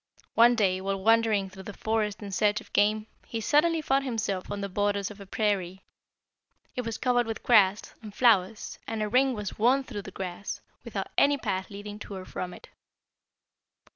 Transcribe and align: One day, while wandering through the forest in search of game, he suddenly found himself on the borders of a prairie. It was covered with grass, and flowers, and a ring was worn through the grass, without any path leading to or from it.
One 0.33 0.55
day, 0.55 0.81
while 0.81 0.99
wandering 1.03 1.47
through 1.51 1.61
the 1.69 1.73
forest 1.73 2.23
in 2.23 2.31
search 2.31 2.59
of 2.59 2.73
game, 2.73 3.05
he 3.27 3.39
suddenly 3.39 3.83
found 3.83 4.03
himself 4.03 4.49
on 4.49 4.61
the 4.61 4.67
borders 4.67 5.11
of 5.11 5.19
a 5.21 5.27
prairie. 5.27 5.83
It 6.75 6.81
was 6.81 6.97
covered 6.97 7.27
with 7.27 7.43
grass, 7.43 7.93
and 8.01 8.11
flowers, 8.11 8.79
and 8.87 9.03
a 9.03 9.07
ring 9.07 9.35
was 9.35 9.59
worn 9.59 9.83
through 9.83 10.01
the 10.01 10.09
grass, 10.09 10.59
without 10.83 11.09
any 11.19 11.37
path 11.37 11.69
leading 11.69 11.99
to 11.99 12.15
or 12.15 12.25
from 12.25 12.51
it. 12.51 12.69